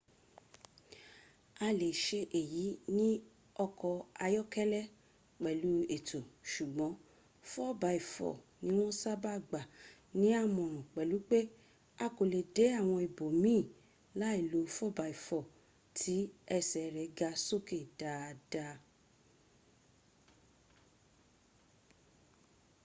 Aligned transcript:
a 1.65 1.67
le 1.79 1.89
se 2.03 2.19
eyi 2.41 2.65
ni 2.97 3.09
oko 3.65 3.91
ayokele 4.25 4.81
pelu 5.41 5.71
eto 5.95 6.19
sugbon 6.51 6.93
4x4 7.49 8.35
ni 8.63 8.69
won 8.79 8.93
saba 9.03 9.33
gba 9.47 9.61
ni 10.19 10.29
amoran 10.43 10.85
pelu 10.95 11.17
pe 11.29 11.39
a 12.05 12.07
ko 12.15 12.23
le 12.33 12.41
de 12.55 12.65
awon 12.79 13.01
ibo 13.07 13.25
miin 13.43 13.65
lai 14.19 14.39
lo 14.51 14.59
4x4 14.77 15.43
ti 15.97 16.17
ese 16.57 16.81
re 16.95 17.03
ga 17.17 17.29
soke 17.47 17.79
daada 18.01 18.67